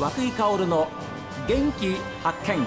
[0.00, 0.88] 和久井薫の
[1.46, 2.66] 元気発見。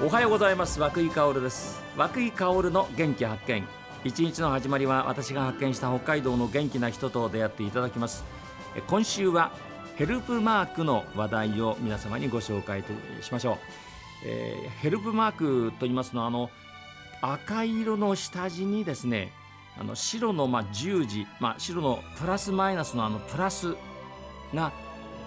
[0.00, 0.78] おはようございます。
[0.78, 1.82] 和久井薫です。
[1.96, 3.66] 和久井薫の元気発見。
[4.04, 8.22] 一日の始まりは私が発見した北海道の元気な人と出会っていただきます。
[8.86, 9.50] 今週は
[9.96, 12.84] ヘルプマークの話題を皆様にご紹介
[13.22, 13.56] しましょう、
[14.24, 16.48] えー、ヘルプマークと言いますのはあの
[17.22, 19.32] 赤色の下地にですね
[19.78, 23.76] あの白のま十字、まあ、白のプラスマイナスのあのプラス
[24.54, 24.72] が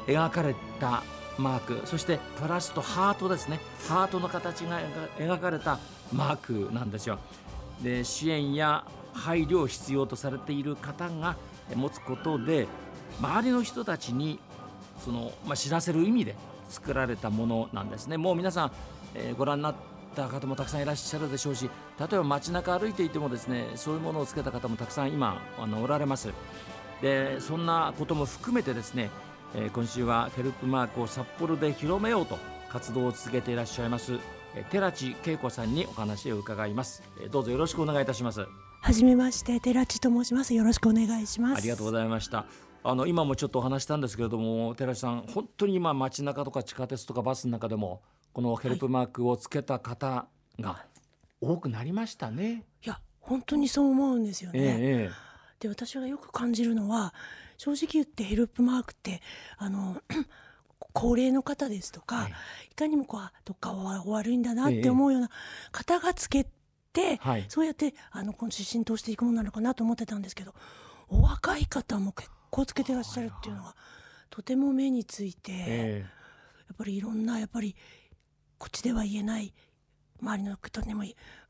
[0.08, 1.03] 描かれた
[1.38, 4.80] マークそしてプラスとハートですねハートの形が
[5.17, 5.80] 描かれた
[6.12, 7.20] マークなんですよ。
[7.84, 11.38] で支援や配慮を必要とされている方が
[11.75, 12.67] 持つことで
[13.20, 14.39] 周りの人たちに
[15.00, 16.36] その、まあ、知らせる意味で
[16.67, 18.17] 作られたものなんですね。
[18.17, 18.72] もう皆さん、
[19.16, 19.75] えー、ご覧になっ
[20.19, 26.30] た方もたくさんいらっしゃるでしょうし例えば街中歩いていてもですねそういうものをつけた方もたくさん今あのおられます。
[27.02, 29.09] でそんなことも含めてですね、
[29.55, 34.19] えー、今週はヘルプマークを札幌で広めようと活動を続けていらっしゃいます
[34.69, 37.01] 寺地恵子さんにお話を伺います。
[37.31, 38.45] どうぞよろしくお願いいたします。
[38.81, 40.53] はじめまして寺地と申します。
[40.53, 41.57] よろしくお願いします。
[41.57, 42.45] ありがとうございました。
[42.83, 48.01] あの今もちょっとお話したんですけれども寺地さん本当に今街中とか地下鉄とかバスの中でも
[48.33, 50.27] このヘルプマークをつけた方
[50.59, 50.85] が
[51.41, 52.63] 多くなりましたね。
[52.83, 54.59] いや本当にそう思うんですよね。
[54.61, 55.11] え
[55.59, 57.13] で私がよく感じるのは
[57.57, 59.22] 正直言ってヘルプマークって
[59.57, 60.02] あの
[60.94, 62.33] 高齢の方ですとか、はい、
[62.72, 63.73] いかにもこうどっか
[64.05, 65.30] 悪いんだなって思うような
[65.72, 66.47] 方がつけ
[66.94, 70.53] て、はい、そうやってあの今週浸透していくものなのかなと思ってたんですけど
[71.09, 73.75] お若い方も結構つけてらっしゃるっていうのは
[74.30, 76.05] とても目について、え。
[76.69, 77.75] やっぱりいろんなやっぱり
[78.59, 79.53] こっちでは言えない
[80.21, 81.03] 周りの人にも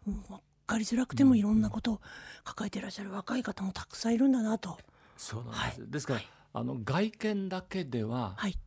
[0.05, 2.01] 分かりづらくてもいろんなことを
[2.45, 4.77] 抱えていらっしゃる若い方もたくさんいるんだなと。
[5.17, 8.57] そうなんです、はい、ですから、はい、あの外見だけでは、はい、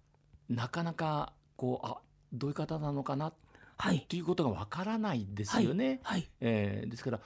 [0.50, 1.98] なかなかこうあ
[2.32, 3.32] どういう方なのかな？
[3.78, 6.00] はい、ということがわからないですよね。
[6.02, 6.20] はい。
[6.20, 7.20] はい、えー、ですから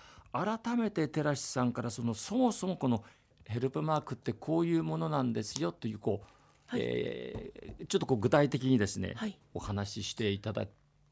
[0.61, 3.03] 改めて寺師さんからそのそもそもこの
[3.45, 6.27] ヘルプマークってこういうものなんですよというこう、
[6.67, 10.67] はい、えー、ちょっとこう具体的にですね、はい、お話ししていただ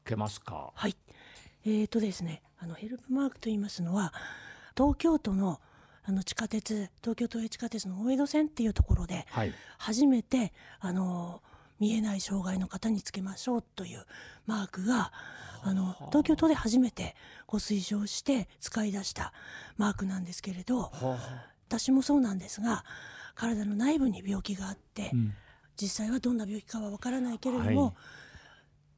[0.05, 0.71] けますか？
[0.73, 0.95] はい。
[1.65, 4.13] えーとですね、あのヘルプマークと言いますのは
[4.77, 5.59] 東京都の
[6.07, 11.41] あの地下鉄東京都営地下鉄の大江戸線っていうところで、はい、初めてあの
[11.79, 14.05] 見えない障害の方につけましょうという
[14.45, 15.11] マークが
[15.63, 17.15] あの東京都で初めて
[17.47, 19.33] ご推奨して使い出した
[19.77, 20.91] マークなんですけれど
[21.67, 22.85] 私もそうなんですが
[23.33, 25.33] 体の内部に病気があって、うん、
[25.75, 27.93] 実際はどんな病気かはわからないけれども、はい、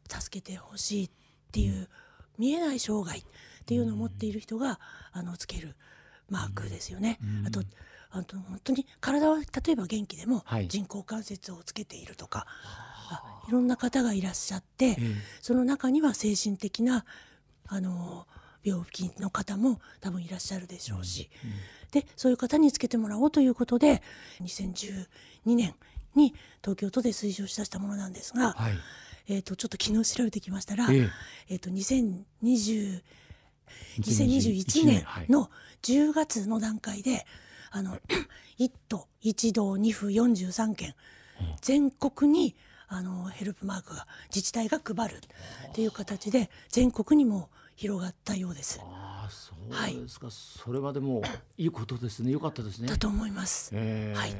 [0.09, 1.09] 助けてほしいっ
[1.51, 1.89] ていう
[2.37, 3.23] 見えない障害っ
[3.65, 4.79] ていうのを持っている人が
[5.11, 5.75] あのつける
[6.29, 7.19] マークですよね。
[7.45, 7.61] あと
[8.09, 14.97] あと本当に体は例えば元気でも人工関節をつけているとか、はい、いろんな方がいらっしゃって、
[15.41, 17.05] その中には精神的な
[17.67, 18.25] あの
[18.63, 21.29] 病気の方も多分いらっしゃるでしょうし、
[21.91, 24.01] でそういう方につけてもらおうということで
[24.41, 25.05] 2012
[25.45, 25.75] 年
[26.15, 28.73] に東京都で推奨したものなんですが、はい、
[29.29, 31.09] えーと、ちょっと昨日調べてきましたら、えー、
[31.49, 33.01] えーと2020
[33.99, 35.49] 2021年の
[35.83, 37.25] 10月の段階で
[37.71, 37.97] あの
[38.59, 40.95] 1都1道2府43県
[41.61, 42.55] 全国に
[42.87, 45.15] あのヘルプマークが自治体が配る
[45.69, 48.79] っていう形で全国にも広がったようです。
[48.81, 51.21] あそうですか、はい、それはでも
[51.57, 52.31] いいことですね。
[52.31, 52.87] よかったですね。
[52.87, 53.71] だと思います。
[53.73, 54.35] えー、はい。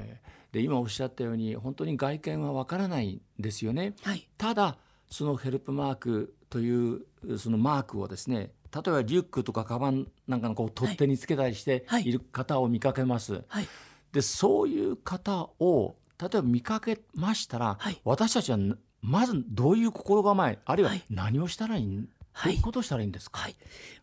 [0.51, 3.93] で今おっしゃったように本当に外見はわからないんですよね。
[4.03, 4.77] はい、ただ
[5.09, 7.01] そのヘルプマークという
[7.37, 12.11] そのマークをですね例えばリュックとかカバンなんかのこう取っ手につけたりしてい。
[12.11, 13.33] る方を見かけます。
[13.33, 13.43] はい。
[13.47, 13.67] はい、
[14.11, 18.57] でそういう方を例えば見かけましたら、はい、私たちは
[19.01, 23.47] まずどういう心構えあるいは何をしたらいい、はい、どういうことをしたらいいんですか、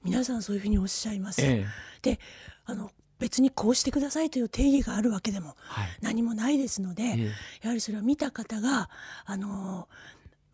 [0.02, 1.42] 皆さんそういうふうにおっしゃいます。
[1.42, 1.66] え。
[2.02, 2.20] で
[2.64, 2.90] あの
[3.24, 5.56] 別にこうしてくださいという定義があるわけでも
[6.02, 7.24] 何もないですので、はい、
[7.62, 8.90] やはりそれは見た方が
[9.24, 9.88] あの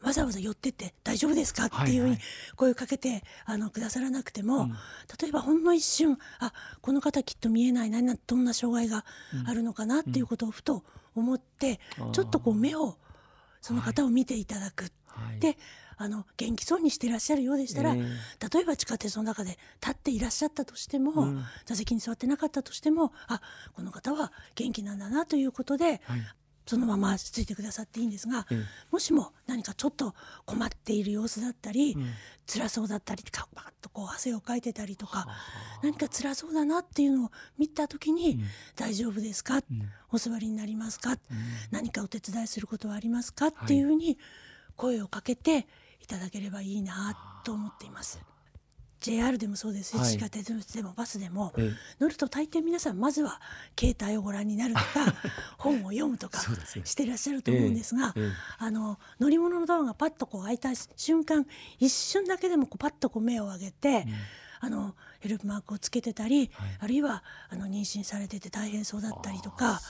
[0.00, 1.64] わざわざ寄ってって大丈夫ですか？
[1.64, 2.18] っていうふうに
[2.54, 4.70] 声をかけてあのくださらなくても、
[5.20, 9.04] 例えばほんの一瞬あこの方きっと見えない何どんな障害が
[9.46, 10.00] あるのかな？
[10.00, 10.84] っていうことをふと
[11.16, 11.80] 思って、
[12.12, 12.96] ちょっとこう目を
[13.60, 14.92] その方を見ていただく。
[15.40, 15.58] で
[16.02, 23.42] あの元気そうにしていらっしゃるようでしたら、えー、例えば地下鉄の中で立っていらっしゃったとしても、うん、座席に座ってなかったとしてもあ
[23.74, 26.00] この方は元気なんだなということで、はい、
[26.64, 28.46] そのままついてくださっていいんですが、
[28.90, 30.14] もしも何かちょっと
[30.46, 32.06] 困っている様子だったり、うん、
[32.46, 33.22] 辛そうだったり
[33.54, 35.26] バッとこう汗をかいてたりとか
[35.82, 38.44] 何か辛そうだなっていうのを見た時に「うん、
[38.74, 39.64] 大丈夫ですか、うん、
[40.12, 41.18] お座りになりますか、
[41.70, 44.16] 何かお手伝いすることはありますか?」っていうふうに
[44.76, 45.66] 声をかけて
[46.02, 48.20] いただければいいなと思っています。
[49.00, 51.54] JR でもそうですし、はい、地下鉄でもバスでも、
[52.00, 53.40] 乗ると大抵皆さんまずは
[53.78, 54.86] 携帯をご覧になるとか
[55.56, 56.38] 本を読むとか
[56.84, 58.14] してらっしゃると思うんですが、
[58.58, 61.46] あの乗り物のドアがパッとこう開いた瞬間
[61.78, 64.14] 一瞬だけでもこうパッとこう目を上げて、うん、
[64.60, 69.80] あのヘルプマークをつけてたり、はい、あるいはあの妊娠されてて大変そうだったりとか。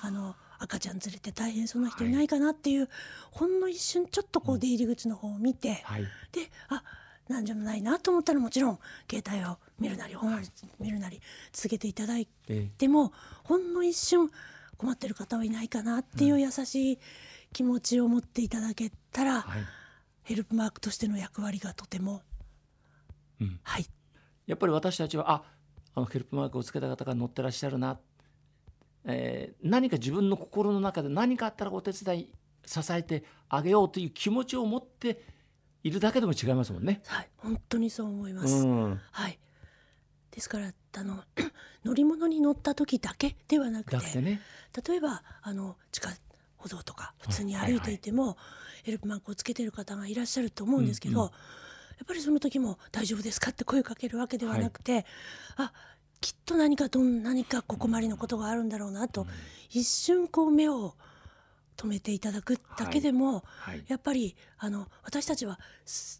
[0.00, 2.88] あの赤ちゃん連れて大変そうな人いないかなっていう、はい、
[3.30, 5.74] ほんの一瞬ちょっとこう出入り口の方を見て、うん、
[6.32, 6.82] であ
[7.28, 8.78] なんでもないなと思ったらもちろん
[9.10, 10.38] 携帯を見るなり本を
[10.78, 11.20] 見るなり
[11.52, 12.28] 続けていただい
[12.78, 13.12] ても、
[13.44, 14.30] ほんの一瞬
[14.76, 16.98] 困ってる方はいないかなっていう優しい
[17.52, 19.46] 気持ちを持っていただけたら、
[20.22, 22.22] ヘルプマークとしての役割がとても、
[23.40, 23.86] うん、はい。
[24.46, 25.42] やっぱり私たちはあ
[25.94, 27.98] あのヘルプマークをつけた方が乗ってらっしゃるな、
[29.06, 32.32] えー、何か自分の心の中で何かあったらお手伝い
[32.66, 35.22] 支えてあげようという気持ちを持って
[35.82, 37.02] いるだけでも違いますもんね。
[37.06, 38.54] はい、本当にそう思います。
[38.54, 39.38] うん、はい。
[40.30, 41.22] ですからあの
[41.84, 44.40] 乗り物に乗った時だけではなくて、ね、
[44.86, 46.10] 例えばあの地下
[46.56, 48.38] 歩道とか普通に歩いていても、はいはい、
[48.84, 51.34] ヘルプマークをつけてる方がいらっしゃると思うんですけど、うんうん、や
[52.02, 55.04] っぱりその時も「大丈夫ですか?」って声をかけるわけではなくて、はい、
[55.56, 55.72] あ
[56.24, 59.28] きっと何かどん何かここまりのことがあるんだろうなと、うん、
[59.68, 60.94] 一瞬こう目を
[61.76, 63.74] 止めていただくだけでも、はい。
[63.74, 65.60] はい、やっぱりあの私たちは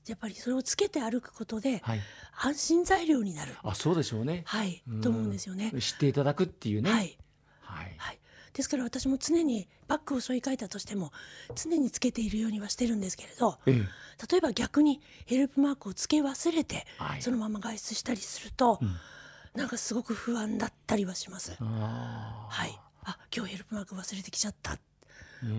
[0.07, 2.01] やっぱりそれをつけて歩くことで、はい、
[2.37, 3.55] 安心材料になる。
[3.63, 4.43] あそうでしょうね。
[4.45, 4.83] はい。
[5.01, 5.73] と思うんですよね。
[5.81, 6.91] 知っていただくっていうね。
[6.91, 7.17] はい、
[7.63, 7.95] はい。
[7.97, 8.19] はい。
[8.53, 11.13] ですから私も常にバッグを背負い替えたとしても
[11.55, 13.75] 常につけているようにはしてるんですけれど、ええ、
[14.31, 16.87] 例えば逆にヘルプマークをつけ忘れて、
[17.21, 18.97] そのまま外出したりすると、うん、
[19.55, 21.57] なんかすごく不安だったりはします。
[21.61, 24.79] はいあ今日ヘルプマーク忘れてきちゃった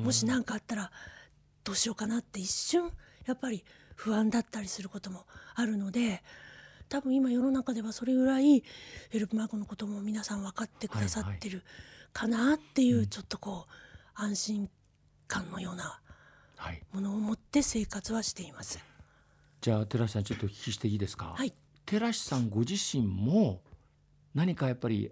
[0.03, 0.91] もし何かあったら
[1.63, 2.91] どうしようかなって一瞬
[3.25, 3.63] やっぱり
[3.95, 6.23] 不安だったりすることもあるので
[6.89, 8.63] 多分今世の中ではそれぐらい
[9.11, 11.63] ヘルプマークのことも皆さん分かってくださってる
[12.13, 13.71] かなっていうちょっとこう
[14.15, 14.69] 安心
[15.27, 15.99] 感のような
[16.91, 18.79] ものを持って生活はしています。
[19.61, 21.33] じゃあ寺師さんちょっとお聞きしていいですか？
[21.37, 21.53] はい、
[21.85, 23.61] 寺師さんご自身も
[24.35, 25.11] 何かやっぱり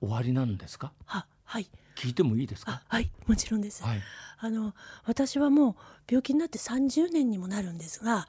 [0.00, 0.92] 終わりなんですか？
[1.06, 1.68] ははい。
[1.96, 2.82] 聞いてもいいですか？
[2.86, 4.00] はいもちろんです、はい、
[4.38, 4.74] あの
[5.04, 5.74] 私はもう
[6.08, 8.26] 病気になって30年にもなるんですが、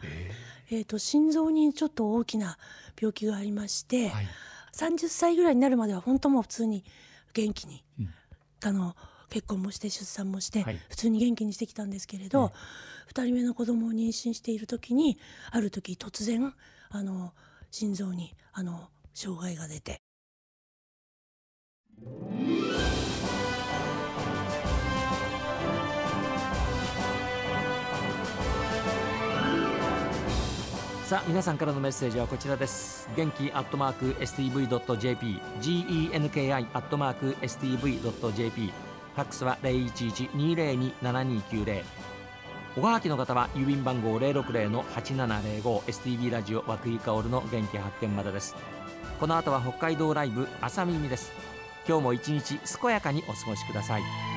[0.69, 2.57] えー、と心臓にちょっと大きな
[2.99, 4.27] 病気がありまして、はい、
[4.73, 6.83] 30歳ぐらいになるまでは本当もう普通に
[7.33, 8.09] 元気に、うん、
[8.63, 8.95] あの
[9.29, 12.51] 結婚もして出産もして、普通に元気にしてきたんですけれど、
[13.13, 15.17] 2人目の子供を妊娠している時に
[15.51, 16.53] ある時突然
[16.89, 17.33] あの
[17.71, 20.01] 心臓にあの障害が出て。
[31.11, 33.09] さあ皆さんからのメッセージはこちらです。
[33.17, 41.83] 元気アットマーク STV.jp genki アットマーク STV.jp ファックスは0112027290
[42.77, 48.55] おはがきの方は郵便番号060-8705 STV ラジオ和久井薫の元気発見までです。
[49.19, 51.50] この後は北海道ライブ朝耳です。
[51.87, 54.30] 今日も一日健やかにお過ごしください。